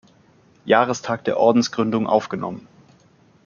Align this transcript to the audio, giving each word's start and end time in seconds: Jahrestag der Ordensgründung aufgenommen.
Jahrestag 0.65 1.25
der 1.25 1.37
Ordensgründung 1.37 2.07
aufgenommen. 2.07 2.67